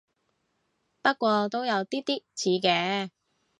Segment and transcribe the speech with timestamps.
[1.03, 3.11] 不過都有啲啲似嘅